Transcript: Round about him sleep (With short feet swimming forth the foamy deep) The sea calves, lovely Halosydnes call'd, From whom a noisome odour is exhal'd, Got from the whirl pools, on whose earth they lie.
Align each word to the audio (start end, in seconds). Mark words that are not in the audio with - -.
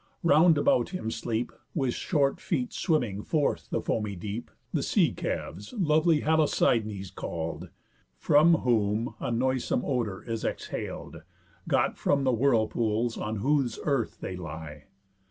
Round 0.23 0.57
about 0.57 0.89
him 0.89 1.11
sleep 1.11 1.51
(With 1.75 1.93
short 1.93 2.39
feet 2.39 2.73
swimming 2.73 3.21
forth 3.21 3.67
the 3.69 3.81
foamy 3.81 4.15
deep) 4.15 4.49
The 4.73 4.81
sea 4.81 5.13
calves, 5.13 5.73
lovely 5.73 6.21
Halosydnes 6.21 7.13
call'd, 7.13 7.69
From 8.17 8.55
whom 8.65 9.13
a 9.19 9.29
noisome 9.31 9.85
odour 9.85 10.23
is 10.23 10.43
exhal'd, 10.43 11.21
Got 11.67 11.99
from 11.99 12.23
the 12.23 12.33
whirl 12.33 12.65
pools, 12.65 13.15
on 13.15 13.35
whose 13.35 13.77
earth 13.83 14.17
they 14.21 14.35
lie. 14.35 14.85